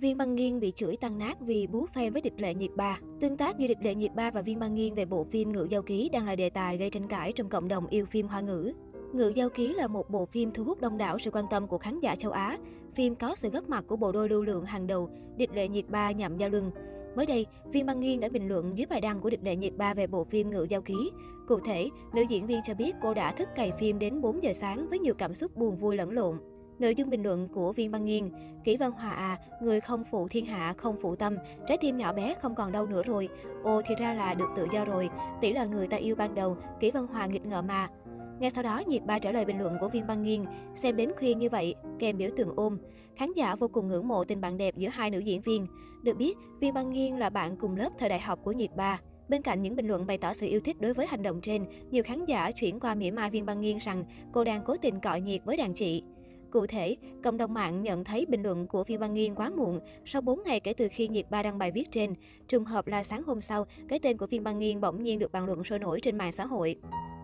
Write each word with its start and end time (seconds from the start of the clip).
Viên 0.00 0.16
băng 0.16 0.34
nghiên 0.34 0.60
bị 0.60 0.72
chửi 0.72 0.96
tăng 0.96 1.18
nát 1.18 1.40
vì 1.40 1.66
bú 1.66 1.86
fan 1.94 2.12
với 2.12 2.22
địch 2.22 2.32
lệ 2.36 2.54
nhiệt 2.54 2.70
ba. 2.76 2.98
Tương 3.20 3.36
tác 3.36 3.58
giữa 3.58 3.66
địch 3.68 3.78
lệ 3.82 3.94
nhiệt 3.94 4.14
ba 4.14 4.30
và 4.30 4.42
viên 4.42 4.58
băng 4.58 4.74
nghiên 4.74 4.94
về 4.94 5.04
bộ 5.04 5.24
phim 5.30 5.52
Ngự 5.52 5.66
Giao 5.70 5.82
Ký 5.82 6.08
đang 6.12 6.26
là 6.26 6.36
đề 6.36 6.50
tài 6.50 6.76
gây 6.76 6.90
tranh 6.90 7.08
cãi 7.08 7.32
trong 7.32 7.48
cộng 7.48 7.68
đồng 7.68 7.86
yêu 7.86 8.06
phim 8.06 8.26
hoa 8.26 8.40
ngữ. 8.40 8.72
Ngự 9.12 9.28
Giao 9.28 9.48
Ký 9.48 9.74
là 9.74 9.86
một 9.86 10.10
bộ 10.10 10.26
phim 10.26 10.50
thu 10.50 10.64
hút 10.64 10.80
đông 10.80 10.98
đảo 10.98 11.18
sự 11.18 11.30
quan 11.30 11.44
tâm 11.50 11.66
của 11.66 11.78
khán 11.78 12.00
giả 12.00 12.16
châu 12.16 12.32
Á. 12.32 12.58
Phim 12.94 13.14
có 13.14 13.34
sự 13.36 13.48
góp 13.50 13.68
mặt 13.68 13.84
của 13.86 13.96
bộ 13.96 14.12
đôi 14.12 14.28
lưu 14.28 14.42
lượng 14.42 14.64
hàng 14.64 14.86
đầu, 14.86 15.10
địch 15.36 15.50
lệ 15.54 15.68
nhiệt 15.68 15.88
ba 15.88 16.10
nhậm 16.10 16.36
giao 16.36 16.48
luân. 16.48 16.70
Mới 17.16 17.26
đây, 17.26 17.46
Viên 17.72 17.86
Băng 17.86 18.00
Nghiên 18.00 18.20
đã 18.20 18.28
bình 18.28 18.48
luận 18.48 18.78
dưới 18.78 18.86
bài 18.86 19.00
đăng 19.00 19.20
của 19.20 19.30
địch 19.30 19.44
lệ 19.44 19.56
nhiệt 19.56 19.76
ba 19.76 19.94
về 19.94 20.06
bộ 20.06 20.24
phim 20.24 20.50
Ngự 20.50 20.66
Giao 20.70 20.82
Ký. 20.82 21.10
Cụ 21.48 21.58
thể, 21.60 21.88
nữ 22.14 22.22
diễn 22.28 22.46
viên 22.46 22.60
cho 22.64 22.74
biết 22.74 22.94
cô 23.02 23.14
đã 23.14 23.32
thức 23.32 23.48
cày 23.56 23.72
phim 23.78 23.98
đến 23.98 24.20
4 24.20 24.42
giờ 24.42 24.52
sáng 24.52 24.88
với 24.90 24.98
nhiều 24.98 25.14
cảm 25.14 25.34
xúc 25.34 25.56
buồn 25.56 25.76
vui 25.76 25.96
lẫn 25.96 26.10
lộn. 26.10 26.36
Nội 26.78 26.94
dung 26.94 27.10
bình 27.10 27.22
luận 27.22 27.48
của 27.48 27.72
Viên 27.72 27.90
Băng 27.90 28.04
Nghiên, 28.04 28.30
Kỷ 28.64 28.76
Văn 28.76 28.92
Hòa 28.92 29.10
à, 29.10 29.38
người 29.62 29.80
không 29.80 30.04
phụ 30.10 30.28
thiên 30.28 30.46
hạ, 30.46 30.74
không 30.76 30.96
phụ 31.02 31.16
tâm, 31.16 31.36
trái 31.66 31.78
tim 31.80 31.96
nhỏ 31.96 32.12
bé 32.12 32.34
không 32.42 32.54
còn 32.54 32.72
đâu 32.72 32.86
nữa 32.86 33.02
rồi. 33.02 33.28
ô 33.62 33.82
thì 33.86 33.94
ra 33.98 34.14
là 34.14 34.34
được 34.34 34.48
tự 34.56 34.66
do 34.72 34.84
rồi, 34.84 35.08
tỷ 35.40 35.52
là 35.52 35.64
người 35.64 35.86
ta 35.86 35.96
yêu 35.96 36.16
ban 36.16 36.34
đầu, 36.34 36.56
Kỷ 36.80 36.90
Văn 36.90 37.06
Hòa 37.06 37.26
nghịch 37.26 37.46
ngợm 37.46 37.66
mà. 37.66 37.88
Ngay 38.40 38.50
sau 38.54 38.62
đó, 38.62 38.82
Nhiệt 38.86 39.04
Ba 39.04 39.18
trả 39.18 39.32
lời 39.32 39.44
bình 39.44 39.58
luận 39.58 39.76
của 39.80 39.88
Viên 39.88 40.06
Băng 40.06 40.22
Nghiên, 40.22 40.44
xem 40.76 40.96
đến 40.96 41.12
khuya 41.18 41.34
như 41.34 41.48
vậy, 41.48 41.74
kèm 41.98 42.18
biểu 42.18 42.30
tượng 42.36 42.52
ôm. 42.56 42.78
Khán 43.16 43.32
giả 43.36 43.54
vô 43.54 43.68
cùng 43.68 43.88
ngưỡng 43.88 44.08
mộ 44.08 44.24
tình 44.24 44.40
bạn 44.40 44.56
đẹp 44.56 44.76
giữa 44.76 44.88
hai 44.88 45.10
nữ 45.10 45.18
diễn 45.18 45.40
viên. 45.40 45.66
Được 46.02 46.16
biết, 46.16 46.34
Viên 46.60 46.74
Băng 46.74 46.90
Nghiên 46.90 47.14
là 47.14 47.30
bạn 47.30 47.56
cùng 47.56 47.76
lớp 47.76 47.90
thời 47.98 48.08
đại 48.08 48.20
học 48.20 48.38
của 48.42 48.52
Nhiệt 48.52 48.70
Ba. 48.76 49.00
Bên 49.28 49.42
cạnh 49.42 49.62
những 49.62 49.76
bình 49.76 49.86
luận 49.86 50.06
bày 50.06 50.18
tỏ 50.18 50.34
sự 50.34 50.46
yêu 50.46 50.60
thích 50.60 50.80
đối 50.80 50.94
với 50.94 51.06
hành 51.06 51.22
động 51.22 51.40
trên, 51.40 51.64
nhiều 51.90 52.02
khán 52.02 52.24
giả 52.24 52.50
chuyển 52.50 52.80
qua 52.80 52.94
mỉa 52.94 53.10
mai 53.10 53.30
Viên 53.30 53.46
Băng 53.46 53.60
Nghiên 53.60 53.78
rằng 53.78 54.04
cô 54.32 54.44
đang 54.44 54.62
cố 54.64 54.76
tình 54.76 55.00
cọ 55.00 55.14
nhiệt 55.14 55.40
với 55.44 55.56
đàn 55.56 55.74
chị. 55.74 56.02
Cụ 56.54 56.66
thể, 56.66 56.96
cộng 57.22 57.36
đồng 57.36 57.54
mạng 57.54 57.82
nhận 57.82 58.04
thấy 58.04 58.26
bình 58.26 58.42
luận 58.42 58.66
của 58.66 58.84
phi 58.84 58.96
Băng 58.96 59.14
Nghiên 59.14 59.34
quá 59.34 59.50
muộn, 59.56 59.80
sau 60.04 60.22
4 60.22 60.42
ngày 60.44 60.60
kể 60.60 60.72
từ 60.72 60.88
khi 60.92 61.08
Nhiệt 61.08 61.30
Ba 61.30 61.42
đăng 61.42 61.58
bài 61.58 61.70
viết 61.70 61.90
trên. 61.90 62.14
Trùng 62.48 62.64
hợp 62.64 62.86
là 62.86 63.04
sáng 63.04 63.22
hôm 63.22 63.40
sau, 63.40 63.66
cái 63.88 63.98
tên 63.98 64.16
của 64.16 64.26
phi 64.26 64.38
Băng 64.38 64.58
Nghiên 64.58 64.80
bỗng 64.80 65.02
nhiên 65.02 65.18
được 65.18 65.32
bàn 65.32 65.46
luận 65.46 65.64
sôi 65.64 65.78
nổi 65.78 66.00
trên 66.00 66.18
mạng 66.18 66.32
xã 66.32 66.46
hội. 66.46 66.76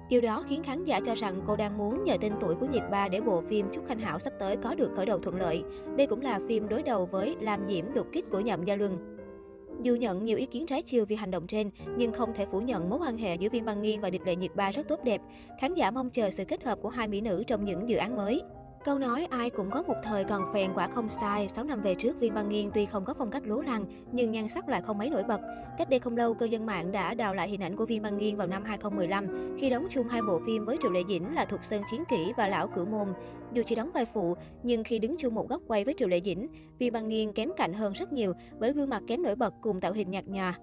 Điều 0.09 0.20
đó 0.20 0.45
khiến 0.48 0.62
khán 0.62 0.84
giả 0.84 1.00
cho 1.06 1.14
rằng 1.14 1.42
cô 1.47 1.56
đang 1.56 1.78
muốn 1.78 2.05
nhờ 2.05 2.17
tên 2.20 2.33
tuổi 2.41 2.55
của 2.55 2.67
Nhiệt 2.72 2.83
Ba 2.91 3.09
để 3.09 3.20
bộ 3.20 3.41
phim 3.41 3.67
Chúc 3.72 3.87
Khanh 3.87 3.98
Hảo 3.98 4.19
sắp 4.19 4.33
tới 4.39 4.56
có 4.56 4.75
được 4.75 4.92
khởi 4.95 5.06
đầu 5.06 5.19
thuận 5.19 5.37
lợi. 5.37 5.62
Đây 5.97 6.06
cũng 6.06 6.20
là 6.20 6.41
phim 6.48 6.69
đối 6.69 6.83
đầu 6.83 7.06
với 7.06 7.37
Làm 7.41 7.69
Diễm 7.69 7.84
đột 7.94 8.06
kích 8.12 8.31
của 8.31 8.41
Nhậm 8.41 8.65
Gia 8.65 8.77
Luân. 8.77 9.17
Dù 9.83 9.94
nhận 9.94 10.25
nhiều 10.25 10.39
ý 10.39 10.47
kiến 10.47 10.67
trái 10.67 10.83
chiều 10.83 11.05
vì 11.05 11.17
hành 11.17 11.31
động 11.31 11.47
trên, 11.47 11.70
nhưng 11.97 12.12
không 12.12 12.34
thể 12.34 12.47
phủ 12.53 12.61
nhận 12.61 12.91
mối 12.91 12.98
quan 13.03 13.19
hệ 13.19 13.34
giữa 13.34 13.48
Viên 13.48 13.65
Băng 13.65 13.83
Nghiên 13.83 14.00
và 14.00 14.11
địch 14.11 14.22
lệ 14.27 14.37
nhiệt 14.37 14.56
ba 14.56 14.70
rất 14.70 14.89
tốt 14.89 15.05
đẹp. 15.05 15.20
Khán 15.61 15.75
giả 15.75 15.91
mong 15.91 16.11
chờ 16.11 16.31
sự 16.31 16.44
kết 16.44 16.65
hợp 16.65 16.78
của 16.83 16.89
hai 16.89 17.09
mỹ 17.09 17.20
nữ 17.20 17.44
trong 17.47 17.65
những 17.65 17.89
dự 17.89 17.97
án 17.97 18.17
mới. 18.17 18.42
Câu 18.84 18.98
nói 18.98 19.27
ai 19.31 19.50
cũng 19.50 19.70
có 19.70 19.83
một 19.83 19.95
thời 20.03 20.25
còn 20.25 20.53
phèn 20.55 20.70
quả 20.75 20.86
không 20.86 21.11
sai, 21.11 21.48
6 21.48 21.64
năm 21.64 21.81
về 21.83 21.95
trước 21.95 22.20
Viên 22.20 22.34
Băng 22.34 22.48
Nghiên 22.48 22.70
tuy 22.75 22.87
không 22.87 23.05
có 23.05 23.14
phong 23.14 23.31
cách 23.31 23.47
lố 23.47 23.61
lăng 23.61 23.84
nhưng 24.12 24.33
nhan 24.33 24.48
sắc 24.48 24.69
lại 24.69 24.83
không 24.83 24.98
mấy 24.98 25.11
nổi 25.11 25.22
bật. 25.28 25.41
Cách 25.78 25.91
đây 25.91 26.00
không 26.00 26.17
lâu, 26.17 26.34
cư 26.34 26.47
dân 26.47 26.67
mạng 26.67 26.92
đã 26.92 27.14
đào 27.14 27.34
lại 27.34 27.48
hình 27.48 27.62
ảnh 27.62 27.77
của 27.77 27.87
Viên 27.87 28.03
Băng 28.03 28.19
Nghiên 28.19 28.37
vào 28.37 28.47
năm 28.47 28.64
2015 28.64 29.56
khi 29.61 29.70
đóng 29.70 29.87
chung 29.91 30.09
hai 30.09 30.22
bộ 30.22 30.41
phim 30.47 30.64
với 30.64 30.77
Triệu 30.83 30.91
Lệ 30.91 31.03
Dĩnh 31.09 31.34
là 31.34 31.45
Thục 31.45 31.64
Sơn 31.64 31.83
Chiến 31.91 32.05
Kỷ 32.11 32.33
và 32.37 32.48
Lão 32.48 32.69
Cửu 32.69 32.84
Môn. 32.84 33.09
Dù 33.53 33.62
chỉ 33.67 33.75
đóng 33.75 33.91
vai 33.95 34.05
phụ, 34.05 34.37
nhưng 34.62 34.84
khi 34.84 34.98
đứng 34.98 35.17
chung 35.19 35.34
một 35.34 35.48
góc 35.48 35.62
quay 35.67 35.84
với 35.84 35.94
Triệu 35.98 36.09
Lệ 36.09 36.20
Dĩnh, 36.25 36.48
Viên 36.78 36.92
Băng 36.92 37.09
Nghiên 37.09 37.33
kém 37.33 37.50
cạnh 37.56 37.72
hơn 37.72 37.92
rất 37.92 38.12
nhiều 38.12 38.33
bởi 38.59 38.72
gương 38.72 38.91
mặt 38.91 39.03
kém 39.06 39.22
nổi 39.22 39.37
bật 39.37 39.55
cùng 39.61 39.81
tạo 39.81 39.92
hình 39.92 40.11
nhạt 40.11 40.25
nhòa. 40.27 40.59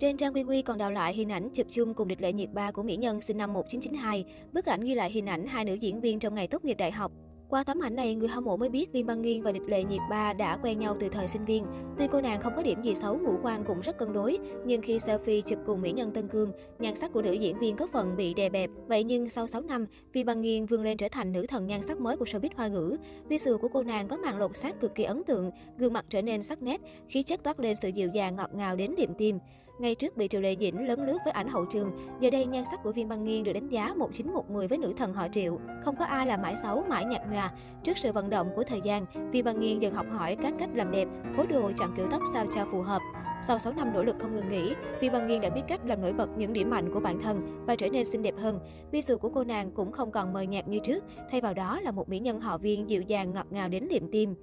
Trên 0.00 0.16
trang 0.16 0.32
QQ 0.32 0.62
còn 0.62 0.78
đào 0.78 0.90
lại 0.90 1.14
hình 1.14 1.32
ảnh 1.32 1.48
chụp 1.54 1.66
chung 1.70 1.94
cùng 1.94 2.08
địch 2.08 2.20
lệ 2.20 2.32
nhiệt 2.32 2.50
ba 2.52 2.70
của 2.70 2.82
mỹ 2.82 2.96
nhân 2.96 3.20
sinh 3.20 3.38
năm 3.38 3.52
1992. 3.52 4.24
Bức 4.52 4.66
ảnh 4.66 4.80
ghi 4.80 4.94
lại 4.94 5.10
hình 5.10 5.26
ảnh 5.26 5.46
hai 5.46 5.64
nữ 5.64 5.74
diễn 5.74 6.00
viên 6.00 6.18
trong 6.18 6.34
ngày 6.34 6.46
tốt 6.46 6.64
nghiệp 6.64 6.76
đại 6.78 6.90
học. 6.90 7.12
Qua 7.50 7.64
tấm 7.64 7.80
ảnh 7.80 7.96
này, 7.96 8.14
người 8.14 8.28
hâm 8.28 8.44
mộ 8.44 8.56
mới 8.56 8.68
biết 8.68 8.92
Viên 8.92 9.06
Băng 9.06 9.22
Nghiên 9.22 9.42
và 9.42 9.52
Địch 9.52 9.62
Lệ 9.66 9.84
Nhiệt 9.84 10.00
Ba 10.10 10.32
đã 10.32 10.58
quen 10.62 10.78
nhau 10.78 10.96
từ 11.00 11.08
thời 11.08 11.28
sinh 11.28 11.44
viên. 11.44 11.64
Tuy 11.98 12.06
cô 12.12 12.20
nàng 12.20 12.40
không 12.40 12.52
có 12.56 12.62
điểm 12.62 12.82
gì 12.82 12.94
xấu, 12.94 13.18
ngũ 13.18 13.38
quan 13.42 13.64
cũng 13.64 13.80
rất 13.80 13.98
cân 13.98 14.12
đối, 14.12 14.38
nhưng 14.66 14.82
khi 14.82 14.98
selfie 14.98 15.40
chụp 15.40 15.58
cùng 15.66 15.82
mỹ 15.82 15.92
nhân 15.92 16.10
Tân 16.10 16.28
Cương, 16.28 16.52
nhan 16.78 16.96
sắc 16.96 17.12
của 17.12 17.22
nữ 17.22 17.32
diễn 17.32 17.58
viên 17.58 17.76
có 17.76 17.86
phần 17.92 18.16
bị 18.16 18.34
đè 18.34 18.48
bẹp. 18.48 18.70
Vậy 18.86 19.04
nhưng 19.04 19.28
sau 19.28 19.46
6 19.46 19.60
năm, 19.60 19.86
Viên 20.12 20.26
Băng 20.26 20.40
Nghiên 20.40 20.66
vươn 20.66 20.82
lên 20.82 20.96
trở 20.96 21.08
thành 21.08 21.32
nữ 21.32 21.46
thần 21.46 21.66
nhan 21.66 21.82
sắc 21.82 22.00
mới 22.00 22.16
của 22.16 22.24
showbiz 22.24 22.50
hoa 22.56 22.68
ngữ. 22.68 22.96
Visual 23.28 23.56
của 23.56 23.68
cô 23.68 23.82
nàng 23.82 24.08
có 24.08 24.16
màn 24.16 24.38
lột 24.38 24.56
xác 24.56 24.80
cực 24.80 24.94
kỳ 24.94 25.04
ấn 25.04 25.24
tượng, 25.24 25.50
gương 25.78 25.92
mặt 25.92 26.04
trở 26.08 26.22
nên 26.22 26.42
sắc 26.42 26.62
nét, 26.62 26.80
khí 27.08 27.22
chất 27.22 27.42
toát 27.42 27.60
lên 27.60 27.76
sự 27.82 27.88
dịu 27.88 28.08
dàng 28.14 28.36
ngọt 28.36 28.50
ngào 28.54 28.76
đến 28.76 28.94
điểm 28.96 29.10
tim. 29.18 29.38
Ngay 29.78 29.94
trước 29.94 30.16
bị 30.16 30.28
Triệu 30.28 30.40
Lệ 30.40 30.56
Dĩnh 30.60 30.86
lớn 30.86 31.06
lướt 31.06 31.18
với 31.24 31.32
ảnh 31.32 31.48
hậu 31.48 31.64
trường, 31.64 31.90
giờ 32.20 32.30
đây 32.30 32.46
nhan 32.46 32.64
sắc 32.70 32.82
của 32.82 32.92
Viên 32.92 33.08
Băng 33.08 33.24
Nghiên 33.24 33.44
được 33.44 33.52
đánh 33.52 33.68
giá 33.68 33.94
1910 33.96 34.68
với 34.68 34.78
nữ 34.78 34.92
thần 34.96 35.12
họ 35.14 35.28
Triệu. 35.28 35.58
Không 35.82 35.96
có 35.96 36.04
ai 36.04 36.26
là 36.26 36.36
mãi 36.36 36.54
xấu, 36.62 36.84
mãi 36.88 37.04
nhạt 37.04 37.22
nhòa. 37.32 37.52
Trước 37.82 37.98
sự 37.98 38.12
vận 38.12 38.30
động 38.30 38.50
của 38.56 38.62
thời 38.62 38.80
gian, 38.80 39.04
Viên 39.32 39.44
Băng 39.44 39.60
Nghiên 39.60 39.78
dần 39.78 39.94
học 39.94 40.06
hỏi 40.10 40.36
các 40.42 40.54
cách 40.58 40.70
làm 40.74 40.90
đẹp, 40.90 41.08
phối 41.36 41.46
đồ 41.46 41.72
chọn 41.78 41.94
kiểu 41.96 42.06
tóc 42.10 42.22
sao 42.32 42.46
cho 42.54 42.66
phù 42.72 42.82
hợp. 42.82 43.02
Sau 43.48 43.58
6 43.58 43.72
năm 43.72 43.92
nỗ 43.94 44.02
lực 44.02 44.16
không 44.18 44.34
ngừng 44.34 44.48
nghỉ, 44.48 44.74
Vi 45.00 45.10
Băng 45.10 45.26
Nghiên 45.26 45.40
đã 45.40 45.50
biết 45.50 45.62
cách 45.68 45.80
làm 45.84 46.00
nổi 46.00 46.12
bật 46.12 46.28
những 46.36 46.52
điểm 46.52 46.70
mạnh 46.70 46.92
của 46.92 47.00
bản 47.00 47.20
thân 47.22 47.64
và 47.66 47.76
trở 47.76 47.88
nên 47.88 48.06
xinh 48.06 48.22
đẹp 48.22 48.34
hơn. 48.38 48.60
Visual 48.90 49.18
của 49.18 49.30
cô 49.34 49.44
nàng 49.44 49.70
cũng 49.70 49.92
không 49.92 50.10
còn 50.10 50.32
mờ 50.32 50.42
nhạt 50.42 50.68
như 50.68 50.78
trước, 50.78 51.04
thay 51.30 51.40
vào 51.40 51.54
đó 51.54 51.80
là 51.80 51.90
một 51.90 52.08
mỹ 52.08 52.18
nhân 52.18 52.40
họ 52.40 52.58
Viên 52.58 52.90
dịu 52.90 53.02
dàng 53.02 53.32
ngọt 53.32 53.46
ngào 53.50 53.68
đến 53.68 53.88
niềm 53.90 54.08
tim. 54.12 54.34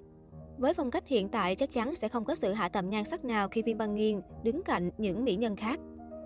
Với 0.57 0.73
phong 0.73 0.91
cách 0.91 1.07
hiện 1.07 1.29
tại, 1.29 1.55
chắc 1.55 1.71
chắn 1.71 1.95
sẽ 1.95 2.07
không 2.07 2.25
có 2.25 2.35
sự 2.35 2.53
hạ 2.53 2.69
tầm 2.69 2.89
nhan 2.89 3.05
sắc 3.05 3.25
nào 3.25 3.47
khi 3.47 3.61
Viên 3.61 3.77
Băng 3.77 3.95
Nghiên 3.95 4.21
đứng 4.43 4.63
cạnh 4.63 4.89
những 4.97 5.25
mỹ 5.25 5.35
nhân 5.35 5.55
khác. 5.55 5.79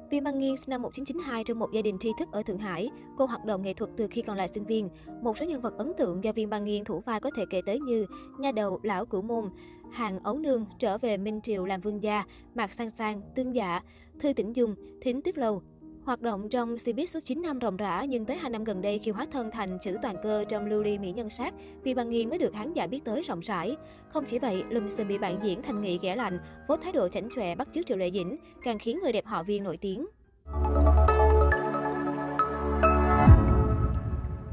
Viên 0.10 0.24
Băng 0.24 0.40
Nghiên 0.40 0.58
sinh 0.58 0.70
năm 0.70 0.82
1992 0.82 1.44
trong 1.44 1.60
một 1.60 1.72
gia 1.72 1.82
đình 1.82 1.98
tri 2.00 2.10
thức 2.20 2.30
ở 2.32 2.44
Thượng 2.44 2.58
Hải. 2.58 2.90
Cô 3.18 3.26
hoạt 3.26 3.46
động 3.46 3.62
nghệ 3.62 3.74
thuật 3.74 3.92
từ 3.98 4.08
khi 4.12 4.22
còn 4.22 4.38
là 4.38 4.48
sinh 4.48 4.66
viên. 4.66 4.90
Một 5.22 5.38
số 5.38 5.46
nhân 5.46 5.62
vật 5.62 5.78
ấn 5.78 5.92
tượng 5.98 6.24
do 6.24 6.32
Viên 6.32 6.50
Băng 6.50 6.64
Nghiên 6.64 6.84
thủ 6.84 7.00
vai 7.00 7.20
có 7.20 7.32
thể 7.36 7.44
kể 7.50 7.62
tới 7.66 7.80
như 7.80 8.06
Nha 8.40 8.52
đầu 8.52 8.80
Lão 8.84 9.06
Cửu 9.06 9.22
Môn, 9.22 9.50
Hàng 9.92 10.20
Ấu 10.24 10.38
Nương 10.38 10.66
trở 10.80 10.98
về 10.98 11.18
Minh 11.18 11.42
Triều 11.44 11.66
làm 11.66 11.82
vương 11.82 12.04
gia, 12.04 12.24
Mạc 12.56 12.72
Sang 12.72 12.90
Sang, 12.90 13.22
Tương 13.36 13.56
Dạ, 13.56 13.82
Thư 14.20 14.34
Tĩnh 14.34 14.56
Dung, 14.56 14.76
Thính 15.02 15.22
Tuyết 15.22 15.38
Lâu. 15.38 15.62
Hoạt 16.04 16.22
động 16.22 16.50
trong 16.50 16.76
Cbiz 16.76 17.06
suốt 17.06 17.20
9 17.24 17.42
năm 17.42 17.60
ròng 17.62 17.78
rã, 17.78 18.06
nhưng 18.10 18.26
tới 18.26 18.38
2 18.38 18.50
năm 18.50 18.64
gần 18.64 18.82
đây 18.82 19.00
khi 19.00 19.12
hóa 19.12 19.28
thân 19.32 19.52
thành 19.52 19.78
chữ 19.82 19.98
toàn 20.02 20.16
cơ 20.24 20.46
trong 20.50 20.66
lưu 20.66 20.84
ly 20.84 21.00
mỹ 21.00 21.12
nhân 21.12 21.30
sát, 21.30 21.54
vì 21.84 21.94
bằng 21.94 22.10
Nghi 22.10 22.26
mới 22.26 22.38
được 22.38 22.54
khán 22.54 22.74
giả 22.74 22.88
biết 22.88 23.00
tới 23.06 23.22
rộng 23.22 23.40
rãi. 23.40 23.76
Không 24.10 24.26
chỉ 24.26 24.40
vậy, 24.40 24.64
Lùm 24.70 24.90
Xùm 24.90 25.08
bị 25.08 25.18
bạn 25.18 25.40
diễn 25.44 25.62
thành 25.62 25.82
nghị 25.82 26.00
ghẻ 26.02 26.16
lạnh, 26.16 26.40
phốt 26.68 26.80
thái 26.82 26.94
độ 26.94 27.08
chảnh 27.08 27.30
chọe 27.36 27.56
bắt 27.56 27.68
chước 27.74 27.86
Triệu 27.86 27.98
Lệ 27.98 28.12
Dĩnh, 28.12 28.38
càng 28.64 28.80
khiến 28.80 29.00
người 29.04 29.12
đẹp 29.12 29.26
họ 29.26 29.44
viên 29.44 29.64
nổi 29.64 29.78
tiếng. 29.78 30.06